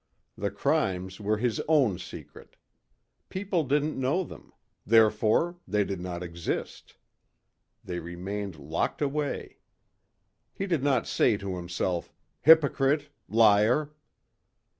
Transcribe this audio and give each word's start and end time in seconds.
The 0.35 0.49
crimes 0.49 1.19
were 1.19 1.37
his 1.37 1.61
own 1.67 1.99
secret. 1.99 2.55
People 3.29 3.63
didn't 3.63 3.99
know 4.01 4.23
them. 4.23 4.51
Therefor 4.83 5.57
they 5.67 5.83
did 5.83 6.01
not 6.01 6.23
exist. 6.23 6.97
They 7.83 7.99
remained 7.99 8.57
locked 8.57 9.03
away. 9.03 9.59
He 10.55 10.65
did 10.65 10.81
not 10.81 11.05
say 11.05 11.37
to 11.37 11.55
himself, 11.55 12.11
"Hypocrite! 12.41 13.09
Liar!" 13.29 13.91